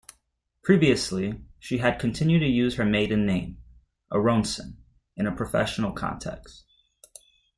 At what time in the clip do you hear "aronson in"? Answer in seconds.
4.11-5.27